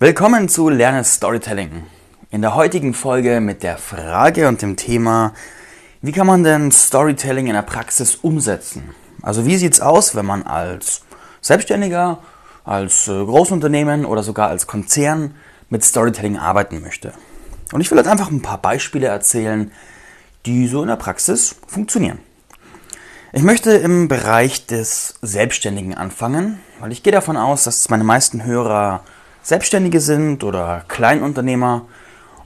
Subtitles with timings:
[0.00, 1.84] Willkommen zu Lerne Storytelling.
[2.32, 5.34] In der heutigen Folge mit der Frage und dem Thema,
[6.02, 8.92] wie kann man denn Storytelling in der Praxis umsetzen?
[9.22, 11.02] Also wie sieht's aus, wenn man als
[11.40, 12.18] Selbstständiger,
[12.64, 15.36] als äh, Großunternehmen oder sogar als Konzern
[15.70, 17.12] mit Storytelling arbeiten möchte?
[17.72, 19.70] Und ich will jetzt einfach ein paar Beispiele erzählen,
[20.44, 22.18] die so in der Praxis funktionieren.
[23.32, 28.42] Ich möchte im Bereich des Selbstständigen anfangen, weil ich gehe davon aus, dass meine meisten
[28.42, 29.04] Hörer
[29.44, 31.82] Selbstständige sind oder Kleinunternehmer.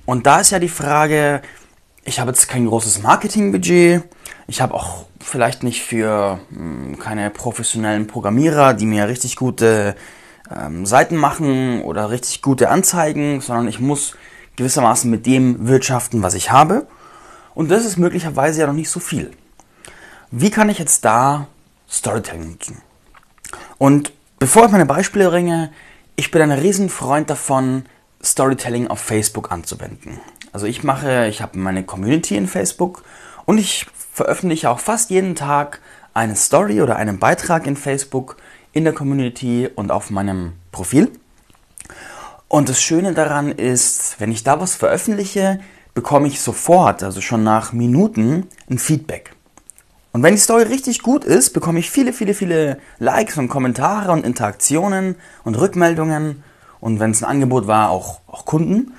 [0.04, 1.40] Und da ist ja die Frage,
[2.04, 4.02] ich habe jetzt kein großes Marketingbudget,
[4.48, 9.94] ich habe auch vielleicht nicht für hm, keine professionellen Programmierer, die mir richtig gute
[10.54, 14.16] ähm, Seiten machen oder richtig gute Anzeigen, sondern ich muss
[14.56, 16.86] gewissermaßen mit dem wirtschaften, was ich habe.
[17.54, 19.30] Und das ist möglicherweise ja noch nicht so viel.
[20.32, 21.46] Wie kann ich jetzt da
[21.88, 22.82] Storytelling nutzen?
[23.78, 25.70] Und bevor ich meine Beispiele bringe,
[26.18, 27.84] ich bin ein Riesenfreund davon,
[28.20, 30.18] Storytelling auf Facebook anzuwenden.
[30.52, 33.04] Also ich mache, ich habe meine Community in Facebook
[33.46, 35.80] und ich veröffentliche auch fast jeden Tag
[36.14, 38.36] eine Story oder einen Beitrag in Facebook
[38.72, 41.12] in der Community und auf meinem Profil.
[42.48, 45.60] Und das Schöne daran ist, wenn ich da was veröffentliche,
[45.94, 49.36] bekomme ich sofort, also schon nach Minuten, ein Feedback.
[50.18, 54.10] Und wenn die Story richtig gut ist, bekomme ich viele, viele, viele Likes und Kommentare
[54.10, 56.42] und Interaktionen und Rückmeldungen.
[56.80, 58.94] Und wenn es ein Angebot war, auch, auch Kunden.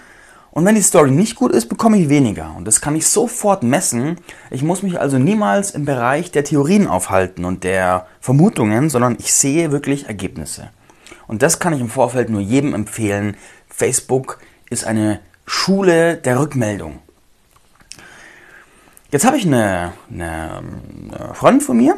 [0.52, 2.56] Und wenn die Story nicht gut ist, bekomme ich weniger.
[2.56, 4.16] Und das kann ich sofort messen.
[4.50, 9.34] Ich muss mich also niemals im Bereich der Theorien aufhalten und der Vermutungen, sondern ich
[9.34, 10.70] sehe wirklich Ergebnisse.
[11.28, 13.36] Und das kann ich im Vorfeld nur jedem empfehlen.
[13.68, 14.40] Facebook
[14.70, 17.00] ist eine Schule der Rückmeldung.
[19.12, 20.62] Jetzt habe ich eine, eine,
[21.12, 21.98] eine Freundin von mir,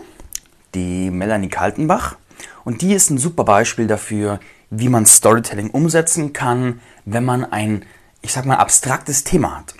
[0.74, 2.16] die Melanie Kaltenbach,
[2.64, 7.84] und die ist ein super Beispiel dafür, wie man Storytelling umsetzen kann, wenn man ein,
[8.22, 9.74] ich sag mal, abstraktes Thema hat.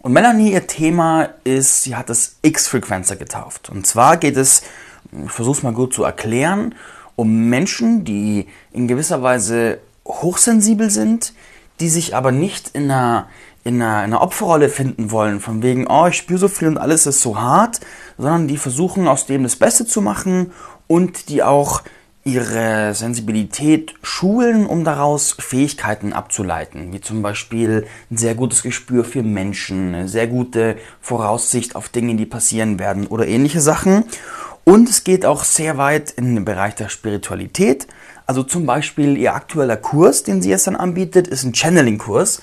[0.00, 3.68] Und Melanie, ihr Thema ist, sie hat das X-Frequencer getauft.
[3.68, 4.62] Und zwar geht es,
[5.12, 6.74] ich versuche es mal gut zu erklären,
[7.14, 11.34] um Menschen, die in gewisser Weise hochsensibel sind,
[11.80, 13.28] die sich aber nicht in einer,
[13.68, 16.78] in einer, in einer Opferrolle finden wollen, von wegen, oh, ich spüre so viel und
[16.78, 17.80] alles ist so hart,
[18.16, 20.52] sondern die versuchen aus dem das Beste zu machen
[20.86, 21.82] und die auch
[22.24, 29.22] ihre Sensibilität schulen, um daraus Fähigkeiten abzuleiten, wie zum Beispiel ein sehr gutes Gespür für
[29.22, 34.04] Menschen, eine sehr gute Voraussicht auf Dinge, die passieren werden oder ähnliche Sachen.
[34.64, 37.86] Und es geht auch sehr weit in den Bereich der Spiritualität.
[38.26, 42.42] Also zum Beispiel ihr aktueller Kurs, den sie jetzt dann anbietet, ist ein Channeling-Kurs.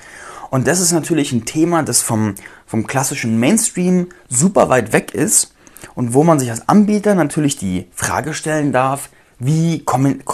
[0.49, 2.35] Und das ist natürlich ein Thema, das vom,
[2.65, 5.53] vom klassischen Mainstream super weit weg ist
[5.95, 9.83] und wo man sich als Anbieter natürlich die Frage stellen darf, wie,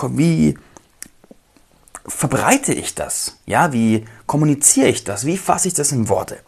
[0.09, 0.57] wie
[2.05, 3.37] verbreite ich das?
[3.45, 5.25] Ja, wie kommuniziere ich das?
[5.25, 6.39] Wie fasse ich das in Worte?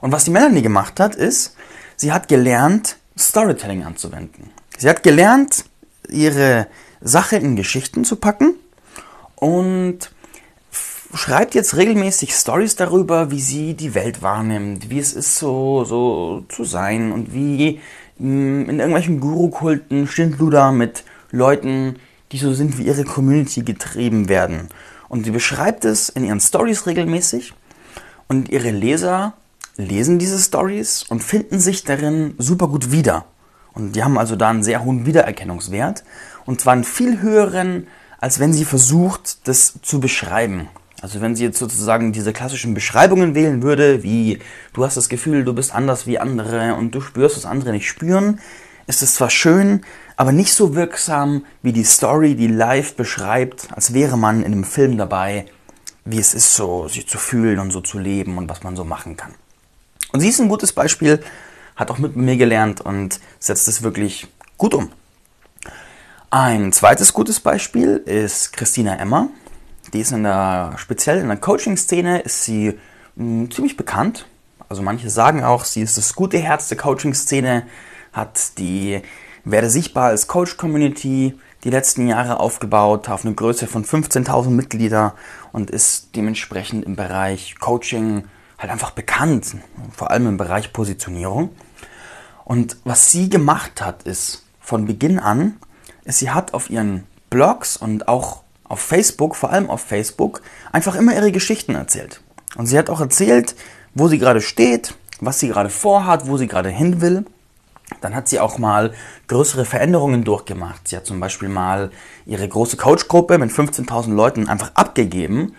[0.00, 1.56] Und was die Melanie gemacht hat, ist,
[1.96, 4.50] sie hat gelernt, Storytelling anzuwenden.
[4.76, 5.64] Sie hat gelernt,
[6.08, 6.68] ihre
[7.00, 8.54] Sache in Geschichten zu packen
[9.34, 10.10] und
[11.14, 16.44] schreibt jetzt regelmäßig Stories darüber, wie sie die Welt wahrnimmt, wie es ist, so, so
[16.48, 17.80] zu sein und wie
[18.18, 21.96] mm, in irgendwelchen Guru-Kulten Schindluder mit Leuten,
[22.32, 24.68] die so sind wie ihre Community, getrieben werden.
[25.08, 27.54] Und sie beschreibt es in ihren Stories regelmäßig
[28.28, 29.32] und ihre Leser
[29.76, 33.24] lesen diese Stories und finden sich darin super gut wieder.
[33.72, 36.04] Und die haben also da einen sehr hohen Wiedererkennungswert
[36.44, 37.86] und zwar einen viel höheren,
[38.20, 40.68] als wenn sie versucht, das zu beschreiben.
[41.00, 44.40] Also wenn sie jetzt sozusagen diese klassischen Beschreibungen wählen würde, wie
[44.72, 47.88] du hast das Gefühl, du bist anders wie andere und du spürst, was andere nicht
[47.88, 48.40] spüren,
[48.88, 49.82] ist es zwar schön,
[50.16, 54.64] aber nicht so wirksam wie die Story, die live beschreibt, als wäre man in einem
[54.64, 55.46] Film dabei,
[56.04, 58.84] wie es ist, so sich zu fühlen und so zu leben und was man so
[58.84, 59.34] machen kann.
[60.12, 61.22] Und sie ist ein gutes Beispiel,
[61.76, 64.26] hat auch mit mir gelernt und setzt es wirklich
[64.56, 64.90] gut um.
[66.30, 69.28] Ein zweites gutes Beispiel ist Christina Emmer.
[69.92, 72.78] Die ist in der, speziell in der Coaching-Szene ist sie
[73.16, 74.26] mh, hm, ziemlich bekannt.
[74.68, 77.66] Also manche sagen auch, sie ist das gute Herz der Coaching-Szene,
[78.12, 79.00] hat die
[79.44, 85.14] Werde sichtbar als Coach-Community die letzten Jahre aufgebaut auf eine Größe von 15.000 Mitglieder
[85.52, 88.24] und ist dementsprechend im Bereich Coaching
[88.58, 89.56] halt einfach bekannt,
[89.94, 91.50] vor allem im Bereich Positionierung.
[92.44, 95.56] Und was sie gemacht hat, ist von Beginn an,
[96.04, 100.42] ist, sie hat auf ihren Blogs und auch auf Facebook, vor allem auf Facebook,
[100.72, 102.20] einfach immer ihre Geschichten erzählt.
[102.56, 103.54] Und sie hat auch erzählt,
[103.94, 107.24] wo sie gerade steht, was sie gerade vorhat, wo sie gerade hin will.
[108.00, 108.92] Dann hat sie auch mal
[109.28, 110.88] größere Veränderungen durchgemacht.
[110.88, 111.90] Sie hat zum Beispiel mal
[112.26, 115.54] ihre große Coachgruppe mit 15.000 Leuten einfach abgegeben,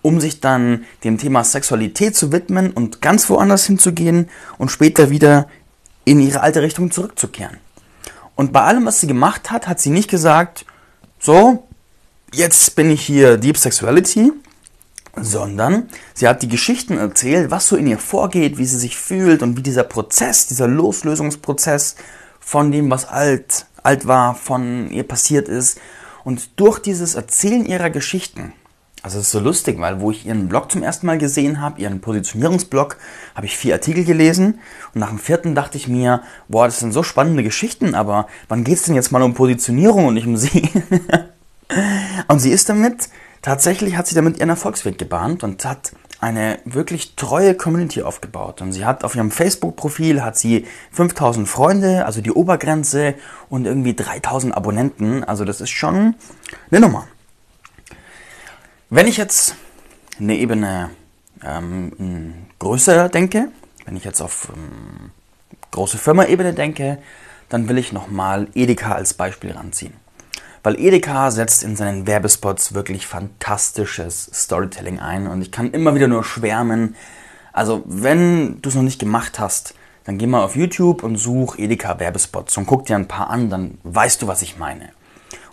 [0.00, 5.48] um sich dann dem Thema Sexualität zu widmen und ganz woanders hinzugehen und später wieder
[6.04, 7.58] in ihre alte Richtung zurückzukehren.
[8.34, 10.64] Und bei allem, was sie gemacht hat, hat sie nicht gesagt,
[11.18, 11.68] so,
[12.32, 14.32] jetzt bin ich hier Deep Sexuality,
[15.16, 19.42] sondern sie hat die Geschichten erzählt, was so in ihr vorgeht, wie sie sich fühlt
[19.42, 21.96] und wie dieser Prozess, dieser Loslösungsprozess
[22.40, 25.78] von dem, was alt, alt war, von ihr passiert ist.
[26.24, 28.52] Und durch dieses Erzählen ihrer Geschichten,
[29.02, 31.80] also es ist so lustig, weil wo ich ihren Blog zum ersten Mal gesehen habe,
[31.80, 32.96] ihren Positionierungsblog,
[33.34, 34.60] habe ich vier Artikel gelesen
[34.94, 38.62] und nach dem vierten dachte ich mir, boah, das sind so spannende Geschichten, aber wann
[38.62, 40.70] geht es denn jetzt mal um Positionierung und nicht um sie?
[42.32, 43.08] und sie ist damit
[43.42, 48.62] Tatsächlich hat sie damit ihren Erfolgsweg gebahnt und hat eine wirklich treue Community aufgebaut.
[48.62, 53.14] Und sie hat auf ihrem Facebook-Profil hat sie 5000 Freunde, also die Obergrenze
[53.48, 55.24] und irgendwie 3000 Abonnenten.
[55.24, 56.14] Also das ist schon
[56.70, 57.08] eine Nummer.
[58.90, 59.56] Wenn ich jetzt
[60.20, 60.90] eine Ebene
[61.44, 63.48] ähm, größer denke,
[63.86, 65.10] wenn ich jetzt auf ähm,
[65.72, 66.98] große Firma-Ebene denke,
[67.48, 69.94] dann will ich nochmal Edeka als Beispiel ranziehen.
[70.62, 76.06] Weil Edeka setzt in seinen Werbespots wirklich fantastisches Storytelling ein und ich kann immer wieder
[76.06, 76.94] nur schwärmen.
[77.52, 79.74] Also, wenn du es noch nicht gemacht hast,
[80.04, 83.50] dann geh mal auf YouTube und such Edeka Werbespots und guck dir ein paar an,
[83.50, 84.90] dann weißt du, was ich meine.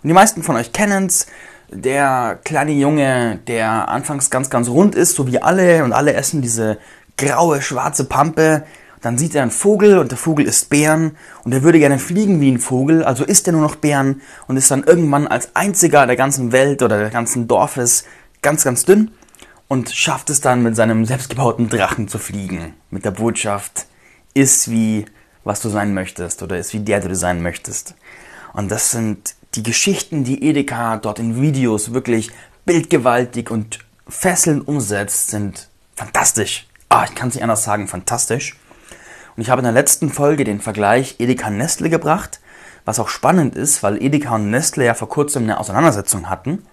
[0.02, 1.26] Und die meisten von euch kennen's.
[1.72, 6.42] Der kleine Junge, der anfangs ganz, ganz rund ist, so wie alle, und alle essen
[6.42, 6.78] diese
[7.16, 8.64] graue, schwarze Pampe,
[9.00, 12.40] dann sieht er einen Vogel und der Vogel isst Bären und er würde gerne fliegen
[12.40, 16.06] wie ein Vogel, also isst er nur noch Bären und ist dann irgendwann als einziger
[16.06, 18.04] der ganzen Welt oder der ganzen Dorfes
[18.42, 19.10] ganz, ganz dünn
[19.68, 22.74] und schafft es dann mit seinem selbstgebauten Drachen zu fliegen.
[22.90, 23.86] Mit der Botschaft,
[24.34, 25.06] iss wie
[25.44, 27.94] was du sein möchtest oder iss wie der du sein möchtest.
[28.52, 32.30] Und das sind die Geschichten, die Edeka dort in Videos wirklich
[32.64, 36.66] bildgewaltig und fesselnd umsetzt, sind fantastisch.
[36.88, 38.56] Ah, ich kann es nicht anders sagen, fantastisch.
[39.36, 42.40] Und ich habe in der letzten Folge den Vergleich Edeka-Nestle gebracht,
[42.84, 46.64] was auch spannend ist, weil Edeka und Nestle ja vor kurzem eine Auseinandersetzung hatten.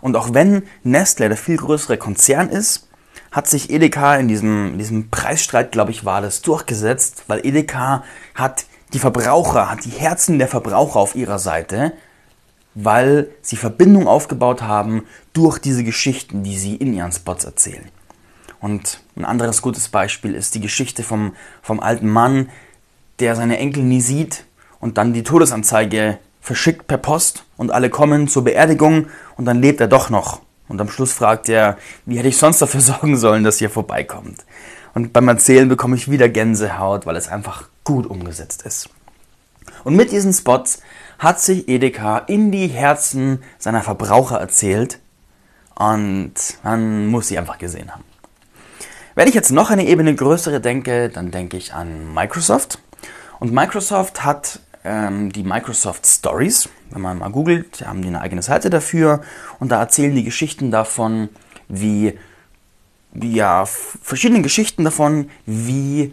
[0.00, 2.88] Und auch wenn Nestle der viel größere Konzern ist,
[3.32, 8.04] hat sich Edeka in diesem, in diesem Preisstreit, glaube ich, war das durchgesetzt, weil Edeka
[8.34, 11.92] hat die Verbraucher, hat die Herzen der Verbraucher auf ihrer Seite,
[12.74, 17.88] weil sie Verbindung aufgebaut haben durch diese Geschichten, die sie in ihren Spots erzählen.
[18.64, 22.48] Und ein anderes gutes Beispiel ist die Geschichte vom, vom alten Mann,
[23.18, 24.46] der seine Enkel nie sieht
[24.80, 29.82] und dann die Todesanzeige verschickt per Post und alle kommen zur Beerdigung und dann lebt
[29.82, 30.40] er doch noch.
[30.66, 31.76] Und am Schluss fragt er,
[32.06, 34.46] wie hätte ich sonst dafür sorgen sollen, dass ihr vorbeikommt.
[34.94, 38.88] Und beim Erzählen bekomme ich wieder Gänsehaut, weil es einfach gut umgesetzt ist.
[39.84, 40.80] Und mit diesen Spots
[41.18, 45.00] hat sich Edeka in die Herzen seiner Verbraucher erzählt
[45.74, 46.32] und
[46.62, 48.13] man muss sie einfach gesehen haben.
[49.16, 52.80] Wenn ich jetzt noch eine Ebene größere denke, dann denke ich an Microsoft.
[53.38, 56.68] Und Microsoft hat ähm, die Microsoft Stories.
[56.90, 59.22] Wenn man mal googelt, haben die eine eigene Seite dafür.
[59.60, 61.28] Und da erzählen die Geschichten davon,
[61.68, 62.18] wie,
[63.14, 66.12] ja, verschiedene Geschichten davon, wie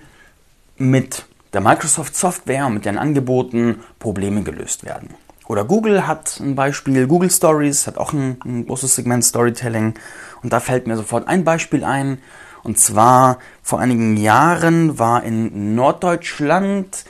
[0.77, 5.15] mit der Microsoft Software und mit deren Angeboten Probleme gelöst werden.
[5.47, 9.95] Oder Google hat ein Beispiel, Google Stories hat auch ein, ein großes Segment Storytelling.
[10.43, 12.19] Und da fällt mir sofort ein Beispiel ein.
[12.63, 17.05] Und zwar vor einigen Jahren war in Norddeutschland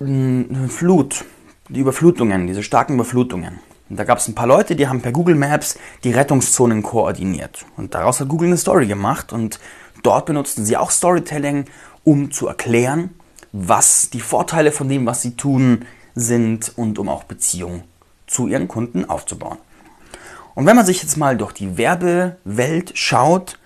[0.00, 1.24] eine Flut,
[1.68, 3.60] die Überflutungen, diese starken Überflutungen.
[3.88, 7.64] Und da gab es ein paar Leute, die haben per Google Maps die Rettungszonen koordiniert.
[7.76, 9.60] Und daraus hat Google eine Story gemacht und
[10.02, 11.66] dort benutzten sie auch Storytelling,
[12.02, 13.10] um zu erklären,
[13.52, 17.84] was die Vorteile von dem, was sie tun, sind und um auch Beziehungen
[18.26, 19.58] zu ihren Kunden aufzubauen.
[20.54, 23.58] Und wenn man sich jetzt mal durch die Werbewelt schaut,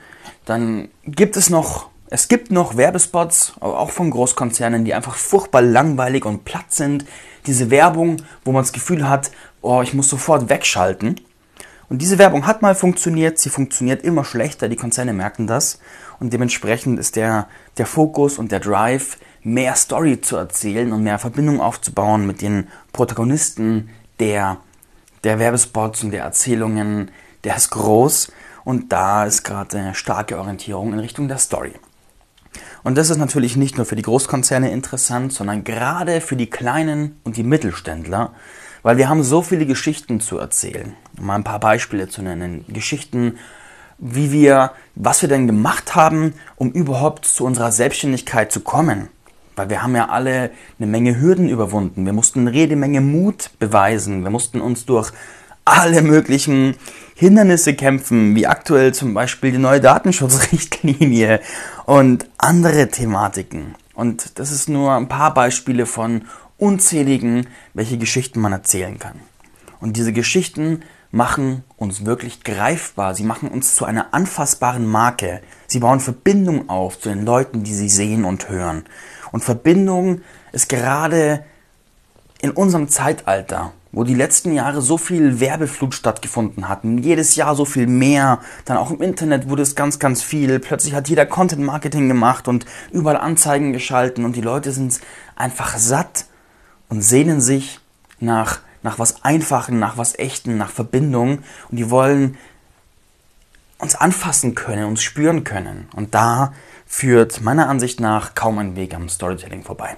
[0.48, 6.24] dann gibt es noch, es gibt noch Werbespots, auch von Großkonzernen, die einfach furchtbar langweilig
[6.24, 7.04] und platt sind.
[7.46, 11.20] Diese Werbung, wo man das Gefühl hat, oh, ich muss sofort wegschalten.
[11.90, 15.80] Und diese Werbung hat mal funktioniert, sie funktioniert immer schlechter, die Konzerne merken das.
[16.18, 21.18] Und dementsprechend ist der, der Fokus und der Drive, mehr Story zu erzählen und mehr
[21.18, 24.58] Verbindung aufzubauen mit den Protagonisten der,
[25.24, 27.10] der Werbespots und der Erzählungen,
[27.44, 28.32] der ist groß.
[28.68, 31.72] Und da ist gerade eine starke Orientierung in Richtung der Story.
[32.82, 37.18] Und das ist natürlich nicht nur für die Großkonzerne interessant, sondern gerade für die kleinen
[37.24, 38.34] und die Mittelständler,
[38.82, 40.92] weil wir haben so viele Geschichten zu erzählen.
[41.18, 42.66] Um mal ein paar Beispiele zu nennen.
[42.68, 43.38] Geschichten,
[43.96, 49.08] wie wir, was wir denn gemacht haben, um überhaupt zu unserer Selbstständigkeit zu kommen.
[49.56, 52.04] Weil wir haben ja alle eine Menge Hürden überwunden.
[52.04, 54.24] Wir mussten eine Rede Menge Mut beweisen.
[54.24, 55.10] Wir mussten uns durch
[55.70, 56.76] alle möglichen
[57.14, 61.40] Hindernisse kämpfen, wie aktuell zum Beispiel die neue Datenschutzrichtlinie
[61.84, 63.74] und andere Thematiken.
[63.94, 66.26] Und das ist nur ein paar Beispiele von
[66.58, 69.20] unzähligen, welche Geschichten man erzählen kann.
[69.80, 73.14] Und diese Geschichten machen uns wirklich greifbar.
[73.14, 75.40] Sie machen uns zu einer anfassbaren Marke.
[75.66, 78.84] Sie bauen Verbindung auf zu den Leuten, die sie sehen und hören.
[79.32, 80.20] Und Verbindung
[80.52, 81.44] ist gerade
[82.40, 87.64] in unserem Zeitalter, wo die letzten Jahre so viel Werbeflut stattgefunden hatten, jedes Jahr so
[87.64, 91.62] viel mehr, dann auch im Internet wurde es ganz, ganz viel, plötzlich hat jeder Content
[91.62, 95.00] Marketing gemacht und überall Anzeigen geschalten und die Leute sind
[95.36, 96.26] einfach satt
[96.88, 97.80] und sehnen sich
[98.20, 101.40] nach nach was Einfachen, nach was Echten, nach Verbindung
[101.70, 102.38] und die wollen
[103.78, 105.88] uns anfassen können, uns spüren können.
[105.94, 106.52] Und da
[106.86, 109.96] führt meiner Ansicht nach kaum ein Weg am Storytelling vorbei.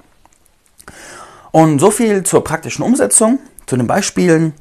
[1.51, 3.39] Und so viel zur praktischen Umsetzung,
[3.71, 4.53] zu den Beispielen.